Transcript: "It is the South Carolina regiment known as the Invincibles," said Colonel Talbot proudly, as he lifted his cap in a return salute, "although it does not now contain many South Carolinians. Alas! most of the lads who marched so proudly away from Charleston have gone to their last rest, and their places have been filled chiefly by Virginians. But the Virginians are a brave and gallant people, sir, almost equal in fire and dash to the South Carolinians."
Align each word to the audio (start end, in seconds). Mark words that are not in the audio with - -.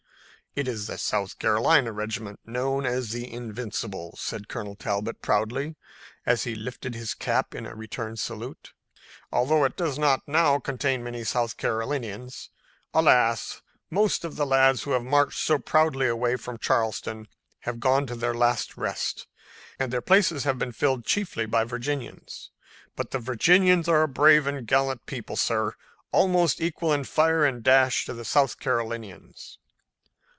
"It 0.53 0.67
is 0.67 0.87
the 0.87 0.97
South 0.97 1.39
Carolina 1.39 1.93
regiment 1.93 2.41
known 2.45 2.85
as 2.85 3.11
the 3.11 3.31
Invincibles," 3.31 4.19
said 4.19 4.49
Colonel 4.49 4.75
Talbot 4.75 5.21
proudly, 5.21 5.77
as 6.25 6.43
he 6.43 6.55
lifted 6.55 6.93
his 6.93 7.13
cap 7.13 7.55
in 7.55 7.65
a 7.65 7.73
return 7.73 8.17
salute, 8.17 8.73
"although 9.31 9.63
it 9.63 9.77
does 9.77 9.97
not 9.97 10.27
now 10.27 10.59
contain 10.59 11.05
many 11.05 11.23
South 11.23 11.55
Carolinians. 11.55 12.49
Alas! 12.93 13.61
most 13.89 14.25
of 14.25 14.35
the 14.35 14.45
lads 14.45 14.83
who 14.83 14.99
marched 14.99 15.39
so 15.39 15.57
proudly 15.57 16.07
away 16.09 16.35
from 16.35 16.57
Charleston 16.57 17.29
have 17.59 17.79
gone 17.79 18.05
to 18.07 18.15
their 18.17 18.33
last 18.33 18.75
rest, 18.75 19.27
and 19.79 19.89
their 19.93 20.01
places 20.01 20.43
have 20.43 20.59
been 20.59 20.73
filled 20.73 21.05
chiefly 21.05 21.45
by 21.45 21.63
Virginians. 21.63 22.51
But 22.97 23.11
the 23.11 23.19
Virginians 23.19 23.87
are 23.87 24.03
a 24.03 24.07
brave 24.09 24.47
and 24.47 24.67
gallant 24.67 25.05
people, 25.05 25.37
sir, 25.37 25.75
almost 26.11 26.59
equal 26.59 26.91
in 26.91 27.05
fire 27.05 27.45
and 27.45 27.63
dash 27.63 28.03
to 28.05 28.13
the 28.13 28.25
South 28.25 28.59
Carolinians." 28.59 29.57